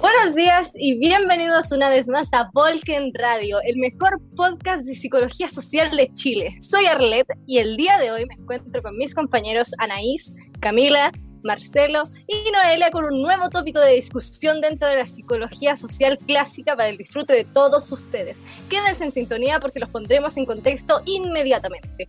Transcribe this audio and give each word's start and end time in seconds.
Buenos 0.00 0.34
días 0.34 0.72
y 0.74 0.98
bienvenidos 0.98 1.70
una 1.70 1.88
vez 1.88 2.08
más 2.08 2.32
a 2.32 2.50
Volken 2.52 3.12
Radio, 3.14 3.58
el 3.64 3.76
mejor 3.76 4.20
podcast 4.34 4.84
de 4.84 4.96
psicología 4.96 5.48
social 5.48 5.96
de 5.96 6.12
Chile. 6.14 6.56
Soy 6.60 6.86
Arlette 6.86 7.38
y 7.46 7.58
el 7.58 7.76
día 7.76 7.98
de 7.98 8.10
hoy 8.10 8.26
me 8.26 8.34
encuentro 8.34 8.82
con 8.82 8.96
mis 8.96 9.14
compañeros 9.14 9.72
Anaís, 9.78 10.34
Camila, 10.60 11.12
Marcelo 11.42 12.04
y 12.26 12.50
Noelia 12.50 12.90
con 12.90 13.04
un 13.04 13.22
nuevo 13.22 13.48
tópico 13.48 13.80
de 13.80 13.94
discusión 13.94 14.60
dentro 14.60 14.88
de 14.88 14.96
la 14.96 15.06
psicología 15.06 15.76
social 15.76 16.18
clásica 16.18 16.76
para 16.76 16.88
el 16.88 16.96
disfrute 16.96 17.34
de 17.34 17.44
todos 17.44 17.90
ustedes. 17.92 18.40
Quédense 18.68 19.04
en 19.04 19.12
sintonía 19.12 19.60
porque 19.60 19.80
los 19.80 19.90
pondremos 19.90 20.36
en 20.36 20.46
contexto 20.46 21.02
inmediatamente. 21.06 22.08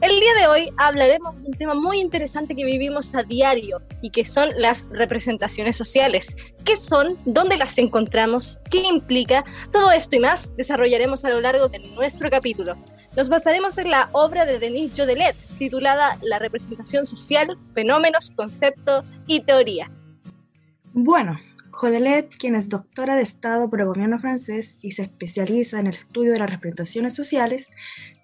El 0.00 0.20
día 0.20 0.34
de 0.38 0.48
hoy 0.48 0.70
hablaremos 0.76 1.42
de 1.42 1.48
un 1.48 1.54
tema 1.54 1.74
muy 1.74 1.98
interesante 1.98 2.54
que 2.54 2.64
vivimos 2.64 3.14
a 3.14 3.22
diario 3.22 3.80
y 4.02 4.10
que 4.10 4.24
son 4.24 4.50
las 4.58 4.86
representaciones 4.90 5.76
sociales. 5.76 6.36
¿Qué 6.64 6.76
son? 6.76 7.16
¿Dónde 7.24 7.56
las 7.56 7.78
encontramos? 7.78 8.58
¿Qué 8.70 8.80
implica? 8.80 9.44
Todo 9.72 9.92
esto 9.92 10.16
y 10.16 10.18
más 10.18 10.54
desarrollaremos 10.56 11.24
a 11.24 11.30
lo 11.30 11.40
largo 11.40 11.68
de 11.68 11.78
nuestro 11.78 12.28
capítulo. 12.28 12.76
Nos 13.16 13.28
basaremos 13.28 13.78
en 13.78 13.90
la 13.90 14.08
obra 14.10 14.44
de 14.44 14.58
Denis 14.58 14.90
Jodelet, 14.96 15.36
titulada 15.56 16.18
La 16.20 16.40
representación 16.40 17.06
social, 17.06 17.56
fenómenos, 17.72 18.32
concepto 18.32 19.04
y 19.28 19.40
teoría. 19.40 19.88
Bueno, 20.92 21.38
Jodelet, 21.70 22.36
quien 22.36 22.56
es 22.56 22.68
doctora 22.68 23.14
de 23.14 23.22
Estado 23.22 23.70
por 23.70 23.80
el 23.80 23.86
gobierno 23.86 24.18
francés 24.18 24.78
y 24.82 24.92
se 24.92 25.02
especializa 25.02 25.78
en 25.78 25.86
el 25.86 25.94
estudio 25.94 26.32
de 26.32 26.40
las 26.40 26.50
representaciones 26.50 27.14
sociales, 27.14 27.68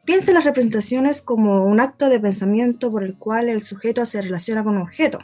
piensa 0.04 0.32
en 0.32 0.34
las 0.34 0.44
representaciones 0.44 1.22
como 1.22 1.64
un 1.64 1.78
acto 1.78 2.08
de 2.08 2.18
pensamiento 2.18 2.91
por 2.91 3.04
el 3.04 3.16
cual 3.16 3.48
el 3.48 3.60
sujeto 3.60 4.04
se 4.06 4.22
relaciona 4.22 4.64
con 4.64 4.75
un 4.75 4.82
objeto. 4.82 5.20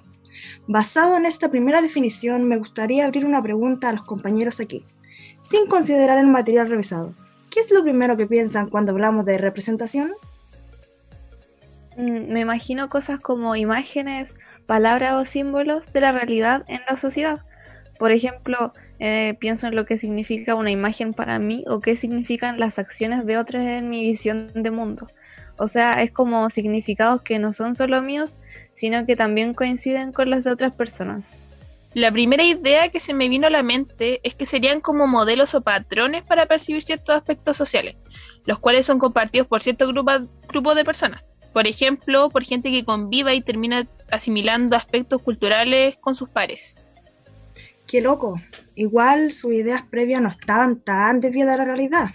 Basado 0.69 1.17
en 1.17 1.27
esta 1.27 1.51
primera 1.51 1.83
definición, 1.83 2.45
me 2.45 2.57
gustaría 2.57 3.05
abrir 3.05 3.25
una 3.25 3.43
pregunta 3.43 3.89
a 3.89 3.95
los 3.95 4.05
compañeros 4.05 4.61
aquí, 4.61 4.85
sin 5.41 5.67
considerar 5.67 6.19
el 6.19 6.29
material 6.29 6.71
revisado. 6.71 7.15
¿Qué 7.57 7.61
es 7.61 7.71
lo 7.71 7.83
primero 7.83 8.19
que 8.19 8.27
piensan 8.27 8.69
cuando 8.69 8.93
hablamos 8.93 9.25
de 9.25 9.39
representación? 9.39 10.13
Mm, 11.97 12.31
me 12.31 12.41
imagino 12.41 12.91
cosas 12.91 13.19
como 13.19 13.57
imágenes, 13.57 14.35
palabras 14.67 15.15
o 15.15 15.25
símbolos 15.25 15.91
de 15.91 16.03
la 16.03 16.13
realidad 16.13 16.67
en 16.69 16.83
la 16.87 16.99
sociedad. 16.99 17.41
Por 17.99 18.11
ejemplo, 18.11 18.75
eh, 18.99 19.39
pienso 19.41 19.69
en 19.69 19.75
lo 19.75 19.87
que 19.87 19.97
significa 19.97 20.55
una 20.55 20.71
imagen 20.71 21.15
para 21.15 21.39
mí 21.39 21.65
o 21.67 21.81
qué 21.81 21.97
significan 21.97 22.61
las 22.61 22.79
acciones 22.79 23.25
de 23.25 23.39
otros 23.39 23.63
en 23.63 23.89
mi 23.89 24.03
visión 24.03 24.51
de 24.53 24.71
mundo. 24.71 25.09
O 25.57 25.67
sea, 25.67 26.03
es 26.03 26.11
como 26.11 26.51
significados 26.51 27.23
que 27.23 27.39
no 27.39 27.55
son 27.55 27.75
solo 27.75 28.03
míos, 28.03 28.37
sino 28.75 29.07
que 29.07 29.17
también 29.17 29.55
coinciden 29.55 30.13
con 30.13 30.29
los 30.29 30.45
de 30.45 30.51
otras 30.51 30.75
personas. 30.75 31.39
La 31.97 32.13
primera 32.13 32.45
idea 32.45 32.91
que 32.91 33.01
se 33.01 33.15
me 33.15 33.31
vino 33.31 33.47
a 33.47 33.51
la 33.51 33.63
mente 33.63 34.21
es 34.23 34.35
que 34.35 34.45
serían 34.45 34.83
como 34.83 35.07
modelos 35.07 35.55
o 35.55 35.63
patrones 35.63 36.23
para 36.25 36.45
percibir 36.45 36.83
ciertos 36.83 37.17
aspectos 37.17 37.57
sociales, 37.57 37.97
los 38.45 38.59
cuales 38.59 38.85
son 38.85 38.99
compartidos 38.99 39.47
por 39.47 39.63
cierto 39.63 39.89
grupo, 39.89 40.13
grupo 40.47 40.75
de 40.75 40.85
personas. 40.85 41.25
Por 41.55 41.67
ejemplo, 41.67 42.29
por 42.29 42.45
gente 42.45 42.71
que 42.71 42.85
conviva 42.85 43.33
y 43.33 43.41
termina 43.41 43.89
asimilando 44.11 44.77
aspectos 44.77 45.23
culturales 45.23 45.97
con 45.99 46.15
sus 46.15 46.29
pares. 46.29 46.81
Qué 47.87 48.03
loco. 48.03 48.43
Igual 48.75 49.33
sus 49.33 49.55
ideas 49.55 49.81
previas 49.81 50.21
no 50.21 50.29
estaban 50.29 50.81
tan 50.81 51.21
desviadas 51.21 51.55
de 51.55 51.59
la 51.61 51.65
realidad. 51.65 52.11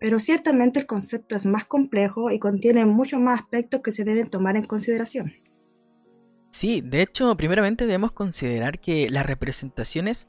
Pero 0.00 0.18
ciertamente 0.18 0.80
el 0.80 0.86
concepto 0.86 1.36
es 1.36 1.46
más 1.46 1.64
complejo 1.64 2.32
y 2.32 2.40
contiene 2.40 2.84
muchos 2.86 3.20
más 3.20 3.38
aspectos 3.38 3.82
que 3.82 3.92
se 3.92 4.02
deben 4.02 4.30
tomar 4.30 4.56
en 4.56 4.64
consideración. 4.64 5.45
Sí, 6.56 6.80
de 6.80 7.02
hecho, 7.02 7.36
primeramente 7.36 7.84
debemos 7.84 8.12
considerar 8.12 8.78
que 8.78 9.10
las 9.10 9.26
representaciones 9.26 10.26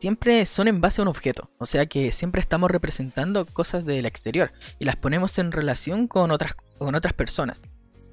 siempre 0.00 0.46
son 0.46 0.66
en 0.66 0.80
base 0.80 1.02
a 1.02 1.04
un 1.04 1.08
objeto, 1.08 1.50
o 1.58 1.66
sea 1.66 1.84
que 1.84 2.10
siempre 2.10 2.40
estamos 2.40 2.70
representando 2.70 3.44
cosas 3.44 3.84
del 3.84 4.06
exterior 4.06 4.50
y 4.78 4.86
las 4.86 4.96
ponemos 4.96 5.38
en 5.38 5.52
relación 5.52 6.08
con 6.08 6.30
otras, 6.30 6.54
con 6.78 6.94
otras 6.94 7.12
personas. 7.12 7.64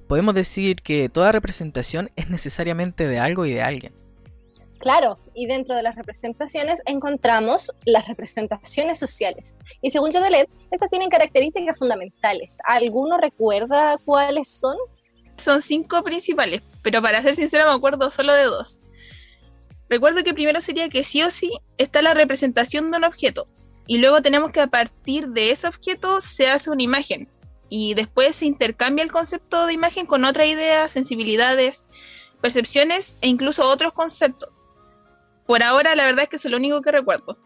Podemos 0.09 0.35
decir 0.35 0.81
que 0.81 1.07
toda 1.07 1.31
representación 1.31 2.11
es 2.17 2.29
necesariamente 2.29 3.07
de 3.07 3.19
algo 3.19 3.45
y 3.45 3.53
de 3.53 3.61
alguien. 3.61 3.94
Claro, 4.79 5.17
y 5.33 5.45
dentro 5.45 5.77
de 5.77 5.83
las 5.83 5.95
representaciones 5.95 6.81
encontramos 6.85 7.71
las 7.85 8.05
representaciones 8.09 8.99
sociales. 8.99 9.55
Y 9.81 9.91
según 9.91 10.11
Jodelet, 10.11 10.49
estas 10.71 10.89
tienen 10.89 11.07
características 11.07 11.79
fundamentales. 11.79 12.57
¿Alguno 12.65 13.17
recuerda 13.17 13.97
cuáles 14.03 14.49
son? 14.49 14.75
Son 15.38 15.62
cinco 15.62 16.03
principales, 16.03 16.62
pero 16.81 17.01
para 17.01 17.22
ser 17.22 17.35
sincera 17.35 17.66
me 17.66 17.72
acuerdo 17.72 18.09
solo 18.12 18.34
de 18.34 18.44
dos. 18.44 18.81
Recuerdo 19.90 20.23
que 20.23 20.34
primero 20.34 20.62
sería 20.62 20.90
que 20.90 21.03
sí 21.03 21.22
o 21.22 21.31
sí 21.31 21.51
está 21.78 22.01
la 22.01 22.13
representación 22.13 22.90
de 22.90 22.97
un 22.97 23.03
objeto, 23.03 23.47
y 23.88 23.97
luego 23.97 24.22
tenemos 24.22 24.51
que 24.51 24.62
a 24.62 24.68
partir 24.68 25.29
de 25.29 25.51
ese 25.51 25.68
objeto 25.68 26.22
se 26.22 26.50
hace 26.50 26.72
una 26.72 26.84
imagen, 26.84 27.29
y 27.69 27.94
después 27.94 28.35
se 28.35 28.45
intercambia 28.45 29.03
el 29.03 29.12
concepto 29.12 29.66
de 29.66 29.74
imagen 29.74 30.06
con 30.06 30.25
otras 30.25 30.47
ideas, 30.47 30.91
sensibilidades, 30.91 31.88
percepciones 32.41 33.18
e 33.22 33.28
incluso 33.28 33.69
otros 33.69 33.94
conceptos. 33.94 34.50
Por 35.45 35.62
ahora 35.62 35.95
la 35.95 36.06
verdad 36.06 36.24
es 36.24 36.29
que 36.29 36.35
es 36.38 36.45
lo 36.45 36.57
único 36.57 36.81
que 36.81 36.91
recuerdo. 36.91 37.38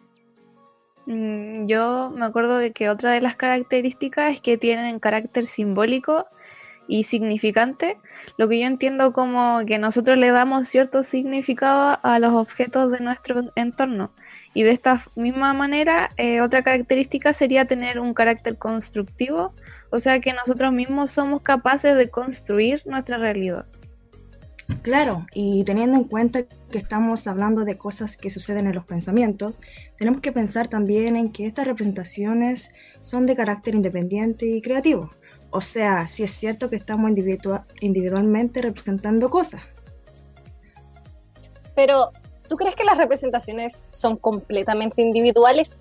Mm, 1.06 1.66
yo 1.68 2.12
me 2.12 2.26
acuerdo 2.26 2.58
de 2.58 2.72
que 2.72 2.90
otra 2.90 3.12
de 3.12 3.22
las 3.22 3.36
características 3.36 4.36
es 4.36 4.42
que 4.42 4.58
tienen 4.58 5.00
carácter 5.00 5.46
simbólico 5.46 6.28
y 6.90 7.04
significante, 7.04 7.98
lo 8.38 8.50
que 8.50 8.60
yo 8.60 8.66
entiendo 8.66 9.14
como 9.14 9.60
que 9.66 9.78
nosotros 9.78 10.18
le 10.18 10.32
damos 10.32 10.68
cierto 10.68 11.04
significado 11.04 12.00
a 12.02 12.20
los 12.20 12.34
objetos 12.34 12.92
de 12.92 13.00
nuestro 13.00 13.52
entorno. 13.56 14.12
Y 14.56 14.64
de 14.64 14.72
esta 14.72 15.02
misma 15.16 15.54
manera, 15.54 16.10
eh, 16.18 16.42
otra 16.42 16.64
característica 16.64 17.32
sería 17.34 17.66
tener 17.66 18.00
un 18.00 18.16
carácter 18.16 18.58
constructivo, 18.58 19.54
o 19.92 20.00
sea 20.00 20.20
que 20.20 20.34
nosotros 20.34 20.74
mismos 20.74 21.12
somos 21.12 21.42
capaces 21.44 21.96
de 21.96 22.10
construir 22.10 22.82
nuestra 22.86 23.20
realidad. 23.20 23.68
Claro, 24.82 25.26
y 25.34 25.64
teniendo 25.66 25.98
en 25.98 26.04
cuenta 26.06 26.44
que 26.72 26.78
estamos 26.78 27.28
hablando 27.28 27.66
de 27.66 27.78
cosas 27.78 28.18
que 28.18 28.30
suceden 28.30 28.68
en 28.68 28.76
los 28.76 28.86
pensamientos, 28.86 29.60
tenemos 29.96 30.22
que 30.22 30.32
pensar 30.32 30.68
también 30.68 31.16
en 31.16 31.32
que 31.32 31.46
estas 31.46 31.66
representaciones 31.66 32.70
son 33.02 33.26
de 33.26 33.36
carácter 33.36 33.76
independiente 33.76 34.46
y 34.48 34.62
creativo. 34.62 35.12
O 35.52 35.62
sea, 35.62 36.08
si 36.08 36.24
es 36.24 36.32
cierto 36.32 36.70
que 36.70 36.76
estamos 36.76 37.12
individualmente 37.82 38.62
representando 38.62 39.30
cosas. 39.30 39.62
Pero, 41.76 42.12
¿tú 42.48 42.56
crees 42.56 42.76
que 42.76 42.84
las 42.84 42.98
representaciones 42.98 43.86
son 43.90 44.18
completamente 44.18 45.02
individuales? 45.02 45.80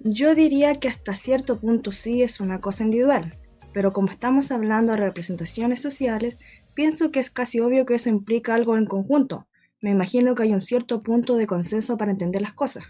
Yo 0.00 0.34
diría 0.34 0.74
que 0.74 0.88
hasta 0.88 1.14
cierto 1.14 1.58
punto 1.58 1.92
sí 1.92 2.22
es 2.22 2.40
una 2.40 2.60
cosa 2.60 2.84
individual, 2.84 3.34
pero 3.72 3.92
como 3.92 4.10
estamos 4.10 4.52
hablando 4.52 4.92
de 4.92 4.98
representaciones 4.98 5.80
sociales, 5.80 6.40
pienso 6.74 7.10
que 7.10 7.20
es 7.20 7.30
casi 7.30 7.60
obvio 7.60 7.86
que 7.86 7.94
eso 7.94 8.10
implica 8.10 8.54
algo 8.54 8.76
en 8.76 8.84
conjunto. 8.84 9.46
Me 9.80 9.90
imagino 9.90 10.34
que 10.34 10.42
hay 10.42 10.52
un 10.52 10.60
cierto 10.60 11.02
punto 11.02 11.36
de 11.36 11.46
consenso 11.46 11.96
para 11.96 12.10
entender 12.10 12.42
las 12.42 12.52
cosas. 12.52 12.84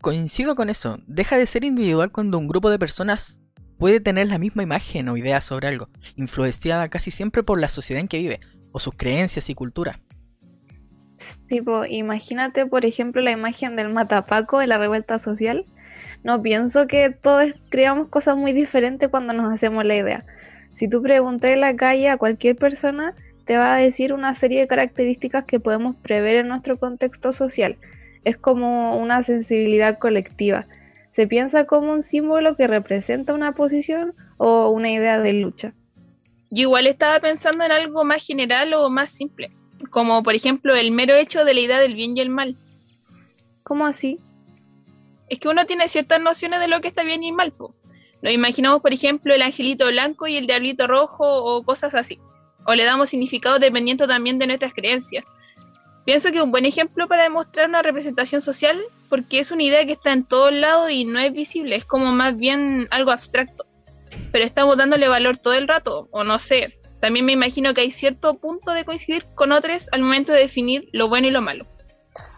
Coincido 0.00 0.54
con 0.54 0.70
eso. 0.70 0.98
Deja 1.06 1.36
de 1.36 1.46
ser 1.46 1.64
individual 1.64 2.12
cuando 2.12 2.38
un 2.38 2.46
grupo 2.46 2.70
de 2.70 2.78
personas 2.78 3.40
puede 3.78 4.00
tener 4.00 4.28
la 4.28 4.38
misma 4.38 4.62
imagen 4.62 5.08
o 5.08 5.16
idea 5.16 5.40
sobre 5.40 5.68
algo, 5.68 5.88
influenciada 6.16 6.88
casi 6.88 7.10
siempre 7.10 7.42
por 7.42 7.60
la 7.60 7.68
sociedad 7.68 8.00
en 8.00 8.08
que 8.08 8.18
vive, 8.18 8.40
o 8.72 8.80
sus 8.80 8.94
creencias 8.94 9.48
y 9.50 9.54
cultura. 9.54 10.00
Tipo, 11.48 11.84
imagínate, 11.86 12.66
por 12.66 12.84
ejemplo, 12.84 13.22
la 13.22 13.30
imagen 13.30 13.76
del 13.76 13.88
matapaco 13.88 14.58
de 14.58 14.66
la 14.66 14.78
revuelta 14.78 15.18
social. 15.18 15.64
No 16.24 16.42
pienso 16.42 16.86
que 16.86 17.10
todos 17.10 17.54
creamos 17.70 18.08
cosas 18.08 18.36
muy 18.36 18.52
diferentes 18.52 19.08
cuando 19.08 19.32
nos 19.32 19.52
hacemos 19.52 19.84
la 19.84 19.96
idea. 19.96 20.24
Si 20.72 20.88
tú 20.88 21.00
preguntas 21.02 21.50
en 21.52 21.60
la 21.62 21.74
calle 21.74 22.10
a 22.10 22.18
cualquier 22.18 22.56
persona, 22.56 23.14
te 23.46 23.56
va 23.56 23.74
a 23.74 23.78
decir 23.78 24.12
una 24.12 24.34
serie 24.34 24.60
de 24.60 24.66
características 24.66 25.44
que 25.44 25.60
podemos 25.60 25.96
prever 25.96 26.36
en 26.36 26.48
nuestro 26.48 26.78
contexto 26.78 27.32
social. 27.32 27.76
Es 28.24 28.36
como 28.36 28.98
una 28.98 29.22
sensibilidad 29.22 29.98
colectiva 29.98 30.66
se 31.16 31.26
piensa 31.26 31.64
como 31.64 31.94
un 31.94 32.02
símbolo 32.02 32.56
que 32.56 32.66
representa 32.66 33.32
una 33.32 33.52
posición 33.52 34.12
o 34.36 34.68
una 34.68 34.90
idea 34.90 35.18
de 35.18 35.32
lucha. 35.32 35.72
Yo 36.50 36.64
igual 36.64 36.86
estaba 36.86 37.18
pensando 37.20 37.64
en 37.64 37.72
algo 37.72 38.04
más 38.04 38.22
general 38.22 38.74
o 38.74 38.90
más 38.90 39.12
simple, 39.12 39.50
como 39.88 40.22
por 40.22 40.34
ejemplo 40.34 40.74
el 40.74 40.90
mero 40.90 41.14
hecho 41.14 41.46
de 41.46 41.54
la 41.54 41.60
idea 41.60 41.80
del 41.80 41.94
bien 41.94 42.14
y 42.18 42.20
el 42.20 42.28
mal. 42.28 42.54
¿Cómo 43.62 43.86
así? 43.86 44.20
Es 45.30 45.38
que 45.38 45.48
uno 45.48 45.64
tiene 45.64 45.88
ciertas 45.88 46.20
nociones 46.20 46.60
de 46.60 46.68
lo 46.68 46.82
que 46.82 46.88
está 46.88 47.02
bien 47.02 47.24
y 47.24 47.32
mal. 47.32 47.50
Po. 47.50 47.74
Lo 48.20 48.30
imaginamos, 48.30 48.82
por 48.82 48.92
ejemplo, 48.92 49.32
el 49.32 49.40
angelito 49.40 49.86
blanco 49.86 50.26
y 50.26 50.36
el 50.36 50.46
diablito 50.46 50.86
rojo 50.86 51.24
o 51.26 51.62
cosas 51.62 51.94
así. 51.94 52.20
O 52.66 52.74
le 52.74 52.84
damos 52.84 53.08
significado 53.08 53.58
dependiendo 53.58 54.06
también 54.06 54.38
de 54.38 54.48
nuestras 54.48 54.74
creencias. 54.74 55.24
Pienso 56.06 56.30
que 56.30 56.40
un 56.40 56.52
buen 56.52 56.64
ejemplo 56.64 57.08
para 57.08 57.24
demostrar 57.24 57.68
una 57.68 57.82
representación 57.82 58.40
social, 58.40 58.80
porque 59.08 59.40
es 59.40 59.50
una 59.50 59.64
idea 59.64 59.84
que 59.84 59.92
está 59.92 60.12
en 60.12 60.24
todos 60.24 60.52
lados 60.52 60.92
y 60.92 61.04
no 61.04 61.18
es 61.18 61.32
visible, 61.32 61.74
es 61.74 61.84
como 61.84 62.12
más 62.12 62.36
bien 62.36 62.86
algo 62.92 63.10
abstracto. 63.10 63.66
pero 64.32 64.44
estamos 64.44 64.76
dándole 64.76 65.08
valor 65.08 65.36
todo 65.36 65.54
el 65.54 65.66
rato, 65.66 66.08
o 66.12 66.22
no 66.22 66.38
sé. 66.38 66.78
También 67.00 67.24
me 67.24 67.32
imagino 67.32 67.74
que 67.74 67.80
hay 67.82 67.90
cierto 67.90 68.34
punto 68.34 68.70
de 68.72 68.84
coincidir 68.84 69.26
con 69.34 69.50
otros 69.50 69.88
al 69.92 70.00
momento 70.00 70.32
de 70.32 70.38
definir 70.38 70.88
lo 70.92 71.08
bueno 71.08 71.26
y 71.26 71.30
lo 71.30 71.42
malo. 71.42 71.66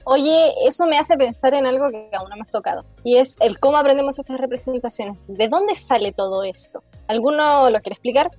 Oye, 0.05 0.55
eso 0.67 0.87
me 0.87 0.99
hace 0.99 1.17
pensar 1.17 1.53
en 1.55 1.67
algo 1.67 1.91
que 1.91 2.09
aún 2.17 2.31
no 2.31 2.37
hemos 2.37 2.49
tocado, 2.49 2.87
y 3.05 3.19
es 3.19 3.37
el 3.41 3.59
cómo 3.61 3.77
aprendemos 3.77 4.19
estas 4.19 4.41
representaciones. 4.41 5.25
¿De 5.29 5.47
dónde 5.47 5.75
sale 5.75 6.13
todo 6.13 6.43
esto? 6.43 6.83
¿Alguno 7.07 7.69
lo 7.69 7.79
quiere 7.81 7.95
explicar? 7.95 8.31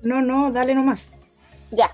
No, 0.00 0.22
no, 0.22 0.52
dale 0.52 0.76
nomás. 0.76 1.18
Ya. 1.72 1.90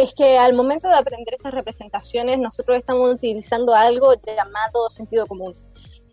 Es 0.00 0.14
que 0.14 0.38
al 0.38 0.54
momento 0.54 0.88
de 0.88 0.94
aprender 0.94 1.34
estas 1.34 1.52
representaciones, 1.52 2.38
nosotros 2.38 2.78
estamos 2.78 3.12
utilizando 3.12 3.74
algo 3.74 4.14
llamado 4.14 4.88
sentido 4.88 5.26
común. 5.26 5.52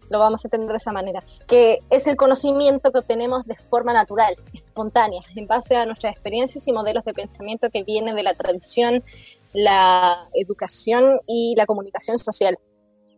Lo 0.10 0.20
vamos 0.20 0.44
a 0.44 0.50
entender 0.50 0.72
de 0.72 0.76
esa 0.76 0.92
manera, 0.92 1.24
que 1.48 1.80
es 1.90 2.06
el 2.06 2.18
conocimiento 2.18 2.92
que 2.92 3.00
obtenemos 3.00 3.46
de 3.46 3.56
forma 3.56 3.94
natural, 3.94 4.36
espontánea, 4.52 5.22
en 5.38 5.48
base 5.48 5.78
a 5.78 5.86
nuestras 5.86 6.12
experiencias 6.12 6.68
y 6.68 6.74
modelos 6.74 7.06
de 7.06 7.14
pensamiento 7.14 7.70
que 7.70 7.84
vienen 7.84 8.18
de 8.18 8.24
la 8.24 8.34
tradición, 8.34 9.06
la 9.54 10.28
educación 10.34 11.22
y 11.26 11.56
la 11.56 11.66
comunicación 11.66 12.18
social. 12.18 12.58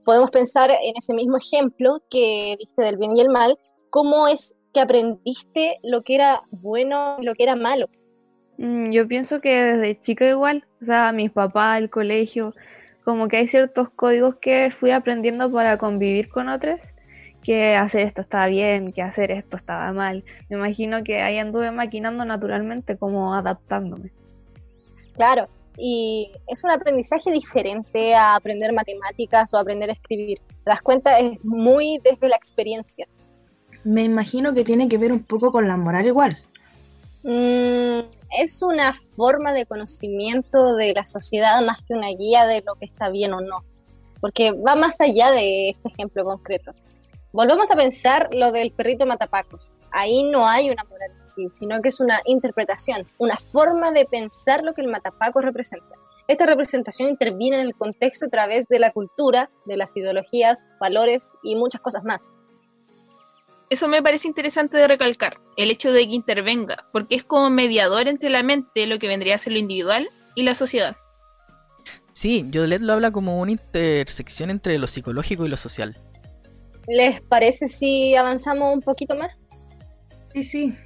Podemos 0.05 0.29
pensar 0.29 0.69
en 0.69 0.93
ese 0.95 1.15
mismo 1.15 1.37
ejemplo 1.37 2.03
que 2.11 2.57
diste 2.59 2.83
del 2.83 2.97
bien 2.97 3.17
y 3.17 3.21
el 3.21 3.29
mal, 3.29 3.57
cómo 3.89 4.27
es 4.27 4.55
que 4.71 4.81
aprendiste 4.81 5.79
lo 5.81 6.03
que 6.03 6.13
era 6.13 6.43
bueno 6.51 7.15
y 7.17 7.23
lo 7.23 7.33
que 7.33 7.41
era 7.41 7.55
malo. 7.55 7.89
Mm, 8.59 8.91
yo 8.91 9.07
pienso 9.07 9.39
que 9.39 9.55
desde 9.55 9.97
chica 9.97 10.27
igual, 10.27 10.65
o 10.81 10.85
sea, 10.85 11.13
mis 11.13 11.31
papás, 11.31 11.79
el 11.79 11.89
colegio, 11.89 12.53
como 13.05 13.29
que 13.29 13.37
hay 13.37 13.47
ciertos 13.47 13.89
códigos 13.89 14.35
que 14.35 14.69
fui 14.69 14.91
aprendiendo 14.91 15.49
para 15.49 15.77
convivir 15.77 16.27
con 16.27 16.49
otros, 16.49 16.93
que 17.41 17.77
hacer 17.77 18.05
esto 18.05 18.19
estaba 18.19 18.47
bien, 18.47 18.91
que 18.91 19.01
hacer 19.01 19.31
esto 19.31 19.55
estaba 19.55 19.93
mal. 19.93 20.25
Me 20.49 20.57
imagino 20.57 21.05
que 21.05 21.21
ahí 21.21 21.37
anduve 21.37 21.71
maquinando 21.71 22.25
naturalmente, 22.25 22.97
como 22.97 23.33
adaptándome. 23.33 24.11
Claro, 25.13 25.47
y 25.77 26.29
es 26.45 26.61
un 26.65 26.71
aprendizaje 26.71 27.31
diferente 27.31 28.13
a 28.13 28.35
aprender 28.35 28.73
matemáticas 28.73 29.53
o 29.53 29.57
aprender 29.57 29.89
a 29.89 29.93
escribir. 29.93 30.39
Te 30.65 30.71
das 30.71 30.81
cuenta, 30.81 31.17
es 31.17 31.43
muy 31.45 32.01
desde 32.03 32.27
la 32.27 32.35
experiencia. 32.35 33.07
Me 33.85 34.03
imagino 34.03 34.53
que 34.53 34.65
tiene 34.65 34.89
que 34.89 34.97
ver 34.97 35.13
un 35.13 35.23
poco 35.23 35.53
con 35.53 35.69
la 35.69 35.77
moral 35.77 36.05
igual. 36.05 36.37
Mm, 37.23 38.18
es 38.37 38.61
una 38.61 38.93
forma 38.93 39.53
de 39.53 39.65
conocimiento 39.65 40.75
de 40.75 40.93
la 40.93 41.05
sociedad 41.05 41.61
más 41.61 41.79
que 41.85 41.93
una 41.93 42.09
guía 42.09 42.45
de 42.45 42.63
lo 42.65 42.75
que 42.75 42.85
está 42.85 43.09
bien 43.09 43.33
o 43.33 43.41
no, 43.41 43.63
porque 44.21 44.51
va 44.51 44.75
más 44.75 45.01
allá 45.01 45.31
de 45.31 45.69
este 45.69 45.89
ejemplo 45.89 46.23
concreto. 46.23 46.73
Volvamos 47.31 47.71
a 47.71 47.75
pensar 47.75 48.29
lo 48.33 48.51
del 48.51 48.71
perrito 48.71 49.05
matapacos. 49.05 49.69
Ahí 49.91 50.23
no 50.23 50.47
hay 50.47 50.69
una 50.69 50.83
moral 50.83 51.11
sino 51.25 51.81
que 51.81 51.89
es 51.89 51.99
una 51.99 52.21
interpretación, 52.25 53.07
una 53.17 53.37
forma 53.37 53.91
de 53.91 54.05
pensar 54.05 54.63
lo 54.63 54.73
que 54.73 54.81
el 54.81 54.87
matapaco 54.87 55.41
representa. 55.41 55.95
Esta 56.27 56.45
representación 56.45 57.09
interviene 57.09 57.59
en 57.59 57.65
el 57.65 57.75
contexto 57.75 58.27
a 58.27 58.29
través 58.29 58.67
de 58.67 58.77
la 58.77 58.91
cultura, 58.91 59.49
de 59.65 59.77
las 59.77 59.95
ideologías, 59.97 60.67
valores 60.79 61.33
y 61.41 61.55
muchas 61.55 61.81
cosas 61.81 62.03
más 62.03 62.31
eso 63.69 63.87
me 63.87 64.01
parece 64.01 64.27
interesante 64.27 64.77
de 64.77 64.87
recalcar, 64.87 65.39
el 65.57 65.71
hecho 65.71 65.91
de 65.91 66.07
que 66.07 66.15
intervenga, 66.15 66.87
porque 66.91 67.15
es 67.15 67.23
como 67.23 67.49
mediador 67.49 68.07
entre 68.07 68.29
la 68.29 68.43
mente, 68.43 68.87
lo 68.87 68.99
que 68.99 69.07
vendría 69.07 69.35
a 69.35 69.39
ser 69.39 69.53
lo 69.53 69.59
individual, 69.59 70.09
y 70.35 70.43
la 70.43 70.55
sociedad. 70.55 70.95
Sí, 72.13 72.49
Jodelet 72.53 72.81
lo 72.81 72.93
habla 72.93 73.11
como 73.11 73.39
una 73.39 73.51
intersección 73.51 74.49
entre 74.49 74.77
lo 74.77 74.87
psicológico 74.87 75.45
y 75.45 75.49
lo 75.49 75.57
social. 75.57 75.97
¿Les 76.87 77.21
parece 77.21 77.67
si 77.67 78.15
avanzamos 78.15 78.73
un 78.73 78.81
poquito 78.81 79.15
más? 79.15 79.31
Sí, 80.33 80.43
sí. 80.43 80.77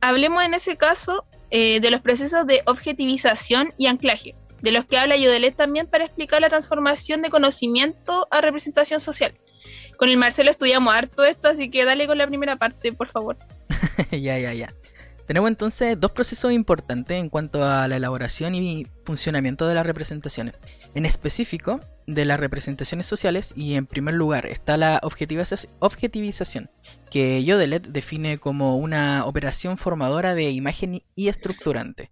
Hablemos 0.00 0.42
en 0.44 0.54
ese 0.54 0.76
caso 0.76 1.24
eh, 1.50 1.80
de 1.80 1.90
los 1.90 2.00
procesos 2.00 2.46
de 2.46 2.62
objetivización 2.66 3.72
y 3.78 3.86
anclaje, 3.86 4.34
de 4.60 4.72
los 4.72 4.84
que 4.86 4.98
habla 4.98 5.16
Yodelet 5.16 5.56
también 5.56 5.86
para 5.86 6.04
explicar 6.04 6.40
la 6.40 6.48
transformación 6.48 7.22
de 7.22 7.30
conocimiento 7.30 8.26
a 8.30 8.40
representación 8.40 9.00
social. 9.00 9.34
Con 9.96 10.08
el 10.08 10.16
Marcelo 10.16 10.50
estudiamos 10.50 10.94
harto 10.94 11.24
esto, 11.24 11.48
así 11.48 11.70
que 11.70 11.84
dale 11.84 12.06
con 12.06 12.18
la 12.18 12.26
primera 12.26 12.56
parte, 12.56 12.92
por 12.92 13.08
favor. 13.08 13.36
ya, 14.10 14.38
ya, 14.38 14.52
ya. 14.52 14.68
Tenemos 15.26 15.48
entonces 15.48 15.98
dos 15.98 16.10
procesos 16.10 16.52
importantes 16.52 17.18
en 17.18 17.30
cuanto 17.30 17.64
a 17.64 17.88
la 17.88 17.96
elaboración 17.96 18.54
y 18.54 18.86
funcionamiento 19.04 19.66
de 19.66 19.74
las 19.74 19.86
representaciones. 19.86 20.54
En 20.94 21.06
específico, 21.06 21.80
de 22.06 22.24
las 22.26 22.38
representaciones 22.38 23.06
sociales 23.06 23.52
y 23.56 23.74
en 23.74 23.86
primer 23.86 24.14
lugar 24.14 24.46
está 24.46 24.76
la 24.76 25.00
objetivización, 25.02 26.70
que 27.10 27.42
Yodelet 27.42 27.86
define 27.88 28.36
como 28.36 28.76
una 28.76 29.24
operación 29.24 29.78
formadora 29.78 30.34
de 30.34 30.50
imagen 30.50 31.02
y 31.14 31.28
estructurante. 31.28 32.10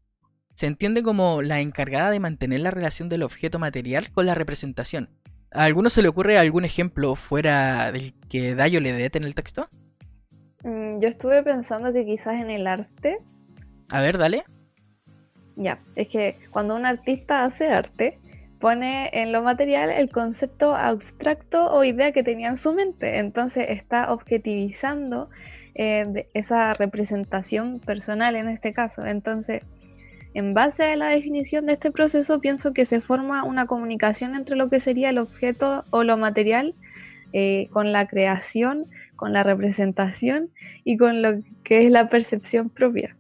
Se 0.55 0.67
entiende 0.67 1.03
como 1.03 1.43
la 1.43 1.61
encargada 1.61 2.11
de 2.11 2.21
mantener 2.21 2.61
la 2.61 2.71
relación 2.71 3.09
del 3.09 3.23
objeto 3.23 3.59
material 3.59 4.11
con 4.13 4.27
la 4.27 4.35
representación, 4.35 5.11
¿A 5.55 5.65
alguno 5.65 5.91
se 5.91 6.03
le 6.03 6.09
ocurre 6.09 6.39
algún 6.39 6.65
ejemplo 6.65 7.15
fuera 7.15 7.93
del 7.93 8.15
que 8.31 8.55
Dayo 8.55 8.81
le 8.81 8.93
dete 8.93 9.19
en 9.19 9.25
el 9.25 9.35
texto? 9.35 9.69
Mm, 10.65 11.01
yo 11.01 11.09
estuve 11.09 11.43
pensando 11.43 11.93
que 11.93 12.05
quizás 12.05 12.41
en 12.41 12.51
el 12.51 12.67
arte. 12.67 13.19
A 13.91 14.01
ver, 14.01 14.17
dale. 14.17 14.45
Ya, 15.57 15.81
es 15.97 16.09
que 16.09 16.37
cuando 16.51 16.75
un 16.75 16.87
artista 16.87 17.45
hace 17.45 17.69
arte, 17.69 18.19
pone 18.59 19.11
en 19.13 19.33
lo 19.33 19.43
material 19.43 19.91
el 19.91 20.09
concepto 20.11 20.75
abstracto 20.75 21.71
o 21.71 21.85
idea 21.85 22.13
que 22.13 22.23
tenía 22.23 22.49
en 22.49 22.57
su 22.57 22.73
mente. 22.73 23.19
Entonces 23.19 23.67
está 23.69 24.13
objetivizando 24.13 25.29
eh, 25.75 26.29
esa 26.33 26.73
representación 26.73 27.81
personal 27.81 28.37
en 28.37 28.49
este 28.49 28.73
caso. 28.73 29.05
Entonces 29.05 29.63
en 30.35 30.55
base 30.55 30.85
a 30.85 30.97
la 30.97 31.09
definición 31.09 31.67
de 31.67 31.75
este 31.75 31.91
proceso, 31.91 32.41
pienso 32.41 32.73
que 32.73 32.87
se 32.87 33.01
forma 33.01 33.45
una 33.45 33.67
comunicación 33.67 34.35
entre 34.35 34.57
lo 34.57 34.71
que 34.71 34.81
sería 34.81 35.11
el 35.11 35.19
objeto 35.19 35.85
o 35.91 36.05
lo 36.05 36.17
material 36.17 36.75
eh, 37.33 37.69
con 37.73 37.93
la 37.93 38.07
creación, 38.07 38.87
con 39.17 39.33
la 39.33 39.43
representación 39.43 40.51
y 40.85 40.97
con 40.97 41.23
lo 41.23 41.43
que 41.65 41.85
es 41.85 41.91
la 41.91 42.09
percepción 42.09 42.71
propia. 42.71 43.17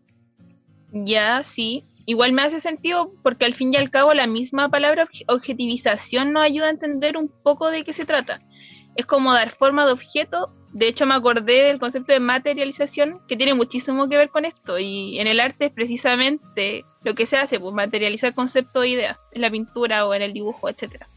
Ya, 0.93 1.43
sí. 1.44 1.85
Igual 2.05 2.32
me 2.32 2.43
hace 2.43 2.61
sentido 2.61 3.14
porque 3.23 3.44
al 3.44 3.55
fin 3.55 3.73
y 3.73 3.76
al 3.76 3.91
cabo 3.91 4.12
la 4.12 4.26
misma 4.26 4.69
palabra 4.69 5.09
objetivización 5.29 6.32
nos 6.32 6.43
ayuda 6.43 6.67
a 6.67 6.70
entender 6.70 7.17
un 7.17 7.29
poco 7.29 7.70
de 7.70 7.85
qué 7.85 7.93
se 7.93 8.05
trata. 8.05 8.41
Es 8.97 9.06
como 9.06 9.32
dar 9.32 9.50
forma 9.50 9.87
de 9.87 9.93
objeto 9.93 10.55
de 10.73 10.89
hecho, 10.89 11.05
me 11.05 11.15
acordé 11.15 11.65
del 11.65 11.79
concepto 11.79 12.15
de 12.15 12.21
materialización 12.21 13.21
que 13.29 13.37
tiene 13.37 13.53
muchísimo 13.53 14.09
que 14.09 14.17
ver 14.17 14.31
con 14.31 14.47
esto. 14.47 14.79
Y 14.79 15.19
en 15.21 15.27
el 15.27 15.39
arte 15.39 15.67
es 15.67 15.71
precisamente 15.71 16.87
lo 17.05 17.14
que 17.14 17.26
se 17.26 17.37
hace, 17.37 17.61
pues 17.61 17.75
materializar 17.75 18.35
concepto 18.35 18.81
o 18.81 18.85
idea 18.85 19.19
en 19.33 19.43
la 19.43 19.50
pintura 19.50 20.07
o 20.07 20.14
en 20.14 20.23
el 20.23 20.33
dibujo, 20.33 20.71
etcétera. 20.71 21.09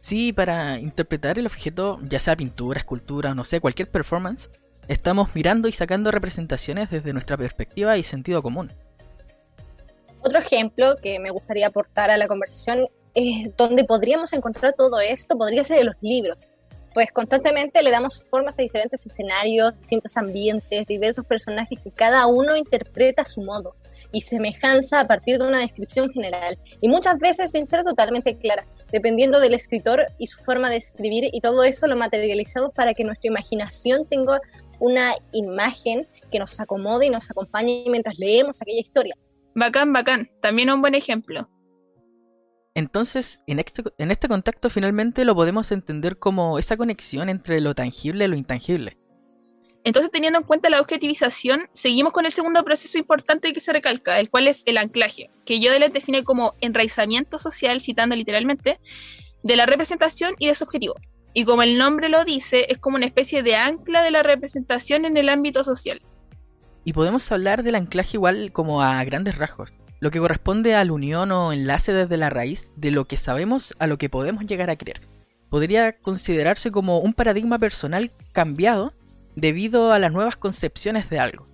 Sí, 0.00 0.32
para 0.32 0.78
interpretar 0.78 1.38
el 1.38 1.46
objeto, 1.46 1.98
ya 2.02 2.18
sea 2.18 2.36
pintura, 2.36 2.78
escultura, 2.78 3.32
o 3.32 3.34
no 3.34 3.44
sé, 3.44 3.60
cualquier 3.60 3.90
performance, 3.90 4.48
estamos 4.88 5.34
mirando 5.34 5.68
y 5.68 5.72
sacando 5.72 6.10
representaciones 6.10 6.90
desde 6.90 7.12
nuestra 7.12 7.36
perspectiva 7.36 7.98
y 7.98 8.02
sentido 8.02 8.42
común. 8.42 8.72
Otro 10.22 10.38
ejemplo 10.38 10.96
que 11.02 11.18
me 11.20 11.30
gustaría 11.30 11.66
aportar 11.66 12.10
a 12.10 12.16
la 12.16 12.26
conversación 12.26 12.86
es 13.14 13.54
donde 13.56 13.84
podríamos 13.84 14.32
encontrar 14.32 14.74
todo 14.76 14.98
esto, 15.00 15.36
podría 15.36 15.62
ser 15.62 15.78
en 15.80 15.86
los 15.86 15.96
libros 16.00 16.48
pues 16.94 17.10
constantemente 17.10 17.82
le 17.82 17.90
damos 17.90 18.22
formas 18.22 18.58
a 18.58 18.62
diferentes 18.62 19.04
escenarios, 19.04 19.76
distintos 19.78 20.16
ambientes, 20.16 20.86
diversos 20.86 21.26
personajes 21.26 21.80
que 21.82 21.90
cada 21.90 22.26
uno 22.26 22.56
interpreta 22.56 23.22
a 23.22 23.26
su 23.26 23.42
modo 23.42 23.74
y 24.12 24.20
semejanza 24.20 25.00
a 25.00 25.06
partir 25.06 25.38
de 25.38 25.46
una 25.46 25.58
descripción 25.58 26.10
general 26.12 26.56
y 26.80 26.88
muchas 26.88 27.18
veces 27.18 27.50
sin 27.50 27.66
ser 27.66 27.82
totalmente 27.82 28.38
clara, 28.38 28.64
dependiendo 28.92 29.40
del 29.40 29.54
escritor 29.54 30.06
y 30.18 30.28
su 30.28 30.38
forma 30.38 30.70
de 30.70 30.76
escribir 30.76 31.28
y 31.32 31.40
todo 31.40 31.64
eso 31.64 31.88
lo 31.88 31.96
materializamos 31.96 32.72
para 32.72 32.94
que 32.94 33.02
nuestra 33.02 33.28
imaginación 33.28 34.06
tenga 34.06 34.40
una 34.78 35.14
imagen 35.32 36.06
que 36.30 36.38
nos 36.38 36.60
acomode 36.60 37.06
y 37.06 37.10
nos 37.10 37.28
acompañe 37.28 37.84
mientras 37.88 38.18
leemos 38.18 38.62
aquella 38.62 38.80
historia. 38.80 39.16
Bacán, 39.56 39.92
bacán. 39.92 40.30
También 40.40 40.70
un 40.70 40.80
buen 40.80 40.94
ejemplo. 40.94 41.48
Entonces, 42.74 43.44
en 43.46 43.60
este, 43.60 43.84
en 43.98 44.10
este 44.10 44.26
contexto 44.26 44.68
finalmente 44.68 45.24
lo 45.24 45.36
podemos 45.36 45.70
entender 45.70 46.18
como 46.18 46.58
esa 46.58 46.76
conexión 46.76 47.28
entre 47.28 47.60
lo 47.60 47.74
tangible 47.74 48.24
y 48.24 48.28
lo 48.28 48.36
intangible. 48.36 48.98
Entonces, 49.84 50.10
teniendo 50.10 50.40
en 50.40 50.44
cuenta 50.44 50.70
la 50.70 50.80
objetivización, 50.80 51.68
seguimos 51.72 52.12
con 52.12 52.26
el 52.26 52.32
segundo 52.32 52.64
proceso 52.64 52.98
importante 52.98 53.52
que 53.52 53.60
se 53.60 53.72
recalca, 53.72 54.18
el 54.18 54.30
cual 54.30 54.48
es 54.48 54.62
el 54.66 54.78
anclaje, 54.78 55.30
que 55.44 55.60
Yodelet 55.60 55.92
define 55.92 56.24
como 56.24 56.54
enraizamiento 56.60 57.38
social, 57.38 57.80
citando 57.80 58.16
literalmente, 58.16 58.80
de 59.42 59.56
la 59.56 59.66
representación 59.66 60.34
y 60.38 60.48
de 60.48 60.54
su 60.54 60.64
objetivo. 60.64 60.94
Y 61.34 61.44
como 61.44 61.62
el 61.62 61.76
nombre 61.76 62.08
lo 62.08 62.24
dice, 62.24 62.66
es 62.70 62.78
como 62.78 62.96
una 62.96 63.06
especie 63.06 63.42
de 63.42 63.56
ancla 63.56 64.02
de 64.02 64.10
la 64.10 64.22
representación 64.22 65.04
en 65.04 65.16
el 65.18 65.28
ámbito 65.28 65.64
social. 65.64 66.00
Y 66.82 66.92
podemos 66.94 67.30
hablar 67.30 67.62
del 67.62 67.74
anclaje 67.74 68.16
igual 68.16 68.52
como 68.52 68.82
a 68.82 69.04
grandes 69.04 69.36
rasgos 69.36 69.72
lo 70.04 70.10
que 70.10 70.20
corresponde 70.20 70.74
a 70.74 70.84
la 70.84 70.92
unión 70.92 71.32
o 71.32 71.50
enlace 71.54 71.94
desde 71.94 72.18
la 72.18 72.28
raíz 72.28 72.72
de 72.76 72.90
lo 72.90 73.06
que 73.06 73.16
sabemos 73.16 73.74
a 73.78 73.86
lo 73.86 73.96
que 73.96 74.10
podemos 74.10 74.44
llegar 74.44 74.68
a 74.68 74.76
creer. 74.76 75.00
Podría 75.48 75.96
considerarse 75.96 76.70
como 76.70 76.98
un 76.98 77.14
paradigma 77.14 77.58
personal 77.58 78.10
cambiado 78.32 78.92
debido 79.34 79.92
a 79.92 79.98
las 79.98 80.12
nuevas 80.12 80.36
concepciones 80.36 81.08
de 81.08 81.20
algo. 81.20 81.46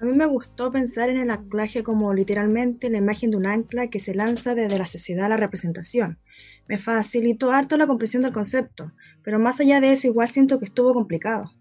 A 0.00 0.04
mí 0.04 0.14
me 0.14 0.26
gustó 0.26 0.72
pensar 0.72 1.10
en 1.10 1.18
el 1.18 1.30
anclaje 1.30 1.84
como 1.84 2.12
literalmente 2.12 2.90
la 2.90 2.98
imagen 2.98 3.30
de 3.30 3.36
un 3.36 3.46
ancla 3.46 3.86
que 3.86 4.00
se 4.00 4.16
lanza 4.16 4.56
desde 4.56 4.76
la 4.76 4.86
sociedad 4.86 5.26
a 5.26 5.28
la 5.28 5.36
representación. 5.36 6.18
Me 6.66 6.76
facilitó 6.76 7.52
harto 7.52 7.76
la 7.76 7.86
comprensión 7.86 8.24
del 8.24 8.32
concepto, 8.32 8.90
pero 9.22 9.38
más 9.38 9.60
allá 9.60 9.80
de 9.80 9.92
eso 9.92 10.08
igual 10.08 10.28
siento 10.28 10.58
que 10.58 10.64
estuvo 10.64 10.92
complicado. 10.92 11.52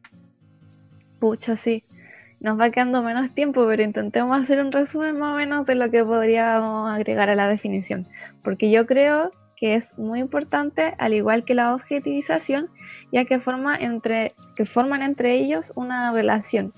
Pucha, 1.20 1.56
sí. 1.56 1.84
Nos 2.42 2.60
va 2.60 2.72
quedando 2.72 3.04
menos 3.04 3.34
tiempo, 3.36 3.68
pero 3.68 3.84
intentemos 3.84 4.36
hacer 4.36 4.60
un 4.60 4.72
resumen 4.72 5.18
más 5.18 5.34
o 5.34 5.38
menos 5.38 5.66
de 5.68 5.76
lo 5.76 5.92
que 5.92 6.04
podríamos 6.04 6.92
agregar 6.92 7.30
a 7.30 7.36
la 7.36 7.48
definición, 7.48 8.08
porque 8.44 8.72
yo 8.72 8.88
creo 8.88 9.30
que 9.56 9.76
es 9.76 9.96
muy 10.00 10.20
importante, 10.20 10.96
al 10.98 11.14
igual 11.14 11.46
que 11.46 11.54
la 11.54 11.76
objetivización, 11.76 12.70
ya 13.12 13.26
que, 13.26 13.40
forma 13.40 13.76
entre, 13.76 14.34
que 14.56 14.66
forman 14.66 15.04
entre 15.04 15.36
ellos 15.36 15.72
una 15.76 16.12
relación. 16.12 16.74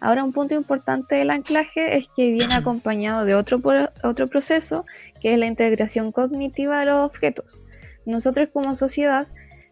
Ahora 0.00 0.24
un 0.24 0.32
punto 0.32 0.54
importante 0.54 1.16
del 1.16 1.28
anclaje 1.28 1.98
es 1.98 2.08
que 2.16 2.32
viene 2.32 2.54
acompañado 2.54 3.26
de 3.26 3.34
otro, 3.34 3.60
otro 4.02 4.26
proceso, 4.26 4.86
que 5.20 5.34
es 5.34 5.38
la 5.38 5.44
integración 5.44 6.10
cognitiva 6.10 6.80
de 6.80 6.86
los 6.86 7.04
objetos. 7.04 7.60
Nosotros 8.06 8.48
como 8.54 8.74
sociedad 8.74 9.28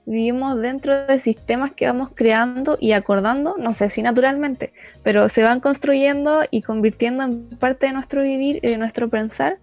vivimos 0.06 0.60
dentro 0.60 1.06
de 1.06 1.18
sistemas 1.18 1.72
que 1.72 1.86
vamos 1.86 2.10
creando 2.14 2.78
y 2.80 2.92
acordando, 2.92 3.56
no 3.58 3.75
sé 3.75 3.90
si 3.90 4.02
naturalmente, 4.02 4.72
pero 5.02 5.28
se 5.28 5.42
van 5.42 5.60
construyendo 5.60 6.44
y 6.50 6.62
convirtiendo 6.62 7.25
en 7.25 7.48
parte 7.58 7.86
de 7.86 7.92
nuestro 7.92 8.22
vivir 8.22 8.60
y 8.62 8.68
de 8.68 8.78
nuestro 8.78 9.08
pensar 9.08 9.58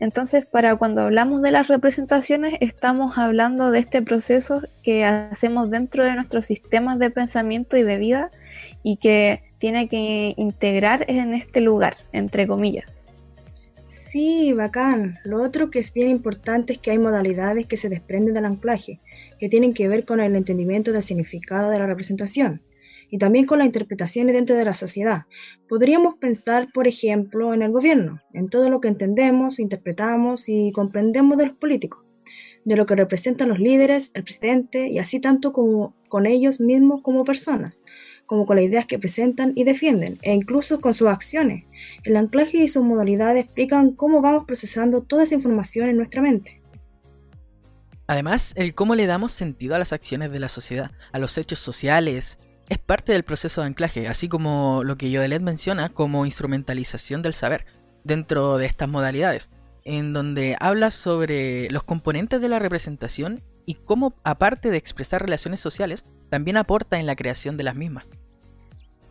entonces, 0.00 0.46
para 0.46 0.76
cuando 0.76 1.02
hablamos 1.02 1.42
de 1.42 1.50
las 1.50 1.66
representaciones, 1.68 2.54
estamos 2.60 3.18
hablando 3.18 3.70
de 3.70 3.80
este 3.80 4.00
proceso 4.00 4.62
que 4.82 5.04
hacemos 5.04 5.70
dentro 5.70 6.04
de 6.04 6.14
nuestros 6.14 6.46
sistemas 6.46 6.98
de 6.98 7.10
pensamiento 7.10 7.76
y 7.76 7.82
de 7.82 7.96
vida 7.98 8.30
y 8.84 8.98
que 8.98 9.42
tiene 9.58 9.88
que 9.88 10.34
integrar 10.36 11.04
en 11.08 11.34
este 11.34 11.60
lugar, 11.60 11.96
entre 12.12 12.46
comillas. 12.46 12.86
Sí, 13.82 14.52
bacán. 14.52 15.18
Lo 15.24 15.42
otro 15.42 15.68
que 15.68 15.80
es 15.80 15.92
bien 15.92 16.10
importante 16.10 16.74
es 16.74 16.78
que 16.78 16.92
hay 16.92 16.98
modalidades 16.98 17.66
que 17.66 17.76
se 17.76 17.88
desprenden 17.88 18.34
del 18.34 18.44
anclaje, 18.44 19.00
que 19.38 19.48
tienen 19.48 19.74
que 19.74 19.88
ver 19.88 20.04
con 20.04 20.20
el 20.20 20.36
entendimiento 20.36 20.92
del 20.92 21.02
significado 21.02 21.70
de 21.70 21.78
la 21.78 21.86
representación 21.86 22.62
y 23.10 23.18
también 23.18 23.46
con 23.46 23.58
las 23.58 23.66
interpretaciones 23.66 24.34
dentro 24.34 24.56
de 24.56 24.64
la 24.64 24.74
sociedad. 24.74 25.22
Podríamos 25.68 26.16
pensar, 26.16 26.68
por 26.72 26.86
ejemplo, 26.86 27.54
en 27.54 27.62
el 27.62 27.72
gobierno, 27.72 28.20
en 28.34 28.48
todo 28.48 28.68
lo 28.70 28.80
que 28.80 28.88
entendemos, 28.88 29.58
interpretamos 29.58 30.48
y 30.48 30.72
comprendemos 30.72 31.38
de 31.38 31.46
los 31.46 31.56
políticos, 31.56 32.04
de 32.64 32.76
lo 32.76 32.86
que 32.86 32.96
representan 32.96 33.48
los 33.48 33.58
líderes, 33.58 34.10
el 34.14 34.24
presidente 34.24 34.88
y 34.88 34.98
así 34.98 35.20
tanto 35.20 35.52
como 35.52 35.96
con 36.08 36.26
ellos 36.26 36.60
mismos 36.60 37.02
como 37.02 37.24
personas, 37.24 37.80
como 38.26 38.44
con 38.44 38.56
las 38.56 38.66
ideas 38.66 38.86
que 38.86 38.98
presentan 38.98 39.52
y 39.54 39.64
defienden, 39.64 40.18
e 40.22 40.34
incluso 40.34 40.80
con 40.80 40.92
sus 40.92 41.08
acciones. 41.08 41.64
El 42.04 42.16
anclaje 42.16 42.58
y 42.58 42.68
sus 42.68 42.84
modalidades 42.84 43.44
explican 43.44 43.92
cómo 43.92 44.20
vamos 44.20 44.44
procesando 44.46 45.02
toda 45.02 45.24
esa 45.24 45.34
información 45.34 45.88
en 45.88 45.96
nuestra 45.96 46.20
mente. 46.20 46.57
Además, 48.08 48.54
el 48.56 48.74
cómo 48.74 48.94
le 48.94 49.06
damos 49.06 49.32
sentido 49.32 49.74
a 49.74 49.78
las 49.78 49.92
acciones 49.92 50.32
de 50.32 50.40
la 50.40 50.48
sociedad, 50.48 50.92
a 51.12 51.18
los 51.18 51.36
hechos 51.36 51.58
sociales, 51.58 52.38
es 52.70 52.78
parte 52.78 53.12
del 53.12 53.22
proceso 53.22 53.60
de 53.60 53.66
anclaje, 53.66 54.08
así 54.08 54.28
como 54.30 54.82
lo 54.82 54.96
que 54.96 55.10
Yodelet 55.10 55.42
menciona 55.42 55.90
como 55.90 56.24
instrumentalización 56.24 57.20
del 57.20 57.34
saber 57.34 57.66
dentro 58.04 58.56
de 58.56 58.64
estas 58.64 58.88
modalidades, 58.88 59.50
en 59.84 60.14
donde 60.14 60.56
habla 60.58 60.90
sobre 60.90 61.70
los 61.70 61.84
componentes 61.84 62.40
de 62.40 62.48
la 62.48 62.58
representación 62.58 63.42
y 63.66 63.74
cómo, 63.74 64.14
aparte 64.24 64.70
de 64.70 64.78
expresar 64.78 65.20
relaciones 65.20 65.60
sociales, 65.60 66.04
también 66.30 66.56
aporta 66.56 66.98
en 66.98 67.04
la 67.04 67.14
creación 67.14 67.58
de 67.58 67.64
las 67.64 67.76
mismas. 67.76 68.10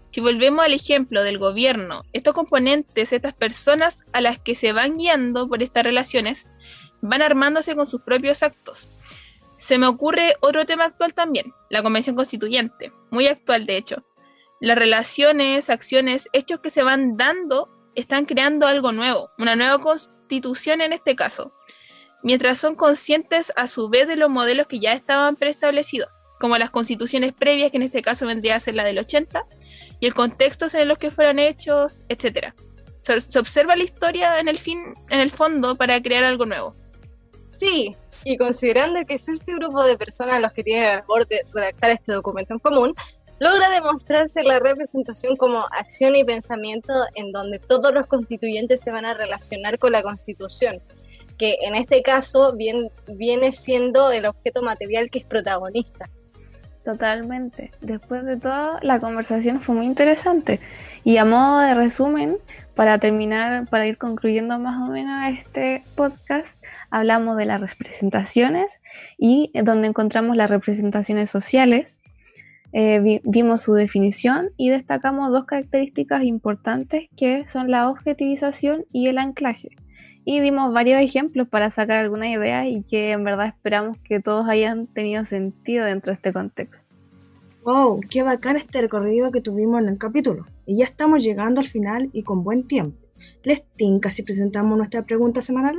Si 0.10 0.22
volvemos 0.22 0.66
al 0.66 0.74
ejemplo 0.74 1.22
del 1.22 1.38
gobierno, 1.38 2.01
estos 2.13 2.34
componentes, 2.34 3.13
estas 3.13 3.34
personas 3.34 4.06
a 4.13 4.22
las 4.22 4.39
que 4.39 4.56
se 4.56 4.74
van 4.74 4.98
guiando 4.98 5.48
por 5.48 5.62
estas 5.62 5.84
relaciones, 5.84 6.50
van 7.01 7.22
armándose 7.22 7.75
con 7.75 7.88
sus 7.88 8.01
propios 8.01 8.44
actos, 8.44 8.88
se 9.58 9.80
me 9.80 9.88
ocurre 9.88 10.36
otro 10.42 10.66
tema 10.66 10.86
actual 10.86 11.13
también, 11.13 11.54
la 11.70 11.82
Convención 11.82 12.16
Constituyente, 12.16 12.94
muy 13.10 13.27
actual 13.27 13.66
de 13.66 13.77
hecho. 13.77 14.06
Las 14.60 14.77
relaciones, 14.77 15.70
acciones, 15.70 16.30
hechos 16.32 16.60
que 16.60 16.70
se 16.70 16.84
van 16.84 17.18
dando 17.18 17.70
están 17.96 18.25
creando 18.25 18.68
algo 18.68 18.92
nuevo, 18.92 19.32
una 19.38 19.56
nueva 19.56 19.80
constitución 19.80 20.82
en 20.82 20.94
este 20.94 21.16
caso, 21.16 21.54
mientras 22.24 22.60
son 22.60 22.75
conscientes 22.75 23.51
a 23.56 23.68
su 23.68 23.89
vez 23.89 24.08
de 24.08 24.16
los 24.16 24.30
modelos 24.30 24.68
que 24.68 24.80
ya 24.80 24.94
estaban 24.94 25.36
preestablecidos, 25.36 26.10
como 26.39 26.58
las 26.58 26.70
constituciones 26.70 27.34
previas, 27.34 27.72
que 27.72 27.77
en 27.77 27.84
este 27.84 28.04
caso 28.04 28.27
vendría 28.27 28.56
a 28.56 28.60
ser 28.60 28.75
la 28.75 28.84
del 28.84 29.00
80, 29.00 29.44
y 30.00 30.06
el 30.06 30.13
contexto 30.13 30.68
en 30.74 30.88
los 30.88 31.00
que 31.00 31.10
fueron 31.10 31.39
hechos, 31.39 32.06
etc. 32.10 32.54
Se, 33.00 33.20
se 33.22 33.39
observa 33.39 33.75
la 33.75 33.84
historia 33.84 34.39
en 34.39 34.48
el, 34.48 34.60
fin, 34.60 34.94
en 35.10 35.20
el 35.20 35.32
fondo 35.32 35.75
para 35.75 36.00
crear 36.01 36.24
algo 36.24 36.46
nuevo. 36.46 36.75
Sí, 37.58 37.96
y 38.24 38.38
considerando 38.38 39.04
que 39.06 39.16
es 39.16 39.28
este 39.28 39.54
grupo 39.56 39.84
de 39.84 39.98
personas 39.98 40.42
los 40.42 40.54
que 40.54 40.64
tienen 40.64 40.90
el 40.90 40.96
labor 40.98 41.28
de 41.28 41.42
redactar 41.54 41.92
este 41.92 42.14
documento 42.14 42.54
en 42.54 42.60
común, 42.60 42.94
logra 43.40 43.70
demostrarse 43.70 44.44
la 44.44 44.60
representación 44.60 45.36
como 45.36 45.66
acción 45.72 46.16
y 46.16 46.24
pensamiento 46.24 46.94
en 47.16 47.32
donde 47.32 47.60
todos 47.60 47.94
los 47.94 48.06
constituyentes 48.06 48.82
se 48.82 48.92
van 48.92 49.06
a 49.06 49.14
relacionar 49.14 49.80
con 49.80 49.92
la 49.92 50.04
constitución, 50.04 50.82
que 51.38 51.58
en 51.62 51.76
este 51.76 52.02
caso 52.02 52.54
bien, 52.54 52.92
viene 53.08 53.52
siendo 53.52 54.12
el 54.12 54.26
objeto 54.26 54.62
material 54.62 55.10
que 55.10 55.20
es 55.20 55.26
protagonista. 55.26 56.10
Totalmente. 56.84 57.72
Después 57.82 58.24
de 58.24 58.38
todo, 58.38 58.78
la 58.82 59.00
conversación 59.00 59.60
fue 59.60 59.76
muy 59.76 59.86
interesante. 59.86 60.62
Y 61.04 61.18
a 61.18 61.26
modo 61.26 61.60
de 61.60 61.76
resumen, 61.76 62.38
para 62.76 62.98
terminar, 62.98 63.68
para 63.68 63.88
ir 63.88 63.98
concluyendo 63.98 64.58
más 64.58 64.88
o 64.88 64.92
menos 64.92 65.38
este 65.38 65.84
podcast, 65.96 66.58
hablamos 66.89 67.38
de 67.38 67.46
las 67.46 67.62
representaciones 67.62 68.79
y 69.17 69.51
donde 69.63 69.88
encontramos 69.88 70.36
las 70.36 70.50
representaciones 70.50 71.29
sociales. 71.29 72.01
Eh, 72.74 73.22
vimos 73.24 73.62
su 73.62 73.74
definición 73.74 74.50
y 74.58 74.70
destacamos 74.70 75.32
dos 75.32 75.46
características 75.46 76.24
importantes 76.24 77.10
que 77.15 77.48
son 77.48 77.72
la 77.72 77.89
objetivización 77.89 78.86
y 78.91 79.08
el 79.08 79.17
anclaje. 79.17 79.70
Y 80.25 80.41
dimos 80.41 80.74
varios 80.74 81.01
ejemplos 81.01 81.48
para 81.48 81.70
sacar 81.70 81.98
alguna 81.98 82.29
idea 82.29 82.67
y 82.67 82.84
que 82.84 83.12
en 83.12 83.24
verdad 83.24 83.48
esperamos 83.48 83.98
que 84.00 84.20
todos 84.20 84.48
hayan 84.50 84.86
tenido 84.88 85.24
sentido 85.24 85.86
dentro 85.86 86.12
de 86.12 86.15
este 86.15 86.34
contexto. 86.34 86.86
¡Wow! 87.63 88.01
¡Qué 88.10 88.24
bacán 88.24 88.58
este 88.58 88.82
recorrido 88.82 89.32
que 89.32 89.41
tuvimos 89.41 89.82
en 89.82 89.89
el 89.89 89.98
capítulo! 89.98 90.46
Y 90.65 90.79
ya 90.79 90.86
estamos 90.86 91.24
llegando 91.24 91.62
al 91.62 91.67
final 91.67 92.10
y 92.13 92.24
con 92.24 92.44
buen 92.44 92.67
tiempo. 92.67 92.98
¿Les 93.44 93.63
tinca 93.75 94.12
si 94.12 94.24
presentamos 94.24 94.77
nuestra 94.77 95.03
pregunta 95.03 95.41
semanal? 95.41 95.77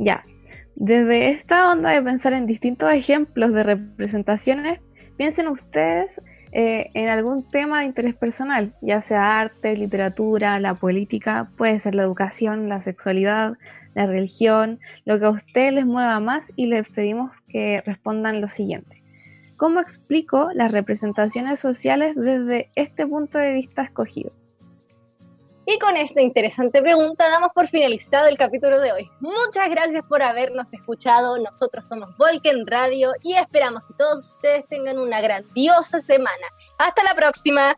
Ya. 0.00 0.24
Desde 0.76 1.30
esta 1.30 1.70
onda 1.70 1.90
de 1.90 2.02
pensar 2.02 2.32
en 2.32 2.46
distintos 2.46 2.90
ejemplos 2.90 3.52
de 3.52 3.62
representaciones, 3.62 4.80
piensen 5.18 5.48
ustedes 5.48 6.22
eh, 6.52 6.90
en 6.94 7.08
algún 7.08 7.46
tema 7.46 7.80
de 7.80 7.86
interés 7.86 8.14
personal, 8.16 8.74
ya 8.80 9.02
sea 9.02 9.40
arte, 9.40 9.76
literatura, 9.76 10.58
la 10.58 10.74
política, 10.74 11.50
puede 11.58 11.78
ser 11.80 11.94
la 11.94 12.02
educación, 12.02 12.70
la 12.70 12.80
sexualidad, 12.80 13.58
la 13.94 14.06
religión, 14.06 14.80
lo 15.04 15.18
que 15.18 15.26
a 15.26 15.30
ustedes 15.30 15.74
les 15.74 15.84
mueva 15.84 16.18
más 16.18 16.50
y 16.56 16.66
les 16.66 16.88
pedimos 16.88 17.30
que 17.48 17.82
respondan 17.84 18.40
lo 18.40 18.48
siguiente. 18.48 19.02
¿Cómo 19.58 19.80
explico 19.80 20.48
las 20.54 20.72
representaciones 20.72 21.60
sociales 21.60 22.16
desde 22.16 22.70
este 22.74 23.06
punto 23.06 23.36
de 23.36 23.52
vista 23.52 23.82
escogido? 23.82 24.32
Y 25.66 25.78
con 25.78 25.96
esta 25.96 26.20
interesante 26.20 26.80
pregunta 26.82 27.28
damos 27.28 27.52
por 27.54 27.68
finalizado 27.68 28.26
el 28.26 28.38
capítulo 28.38 28.80
de 28.80 28.92
hoy. 28.92 29.10
Muchas 29.20 29.68
gracias 29.68 30.02
por 30.08 30.22
habernos 30.22 30.72
escuchado. 30.72 31.38
nosotros 31.38 31.86
somos 31.86 32.16
Volken 32.16 32.66
Radio 32.66 33.12
y 33.22 33.34
esperamos 33.34 33.84
que 33.86 33.94
todos 33.94 34.26
ustedes 34.34 34.66
tengan 34.66 34.98
una 34.98 35.20
grandiosa 35.20 36.00
semana. 36.00 36.46
Hasta 36.78 37.02
la 37.04 37.14
próxima. 37.14 37.76